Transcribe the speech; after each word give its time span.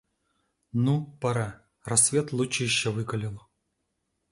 Ну, 0.71 1.15
пора: 1.21 1.63
рассвет 1.85 2.31
лучища 2.33 2.89
выкалил. 2.89 3.39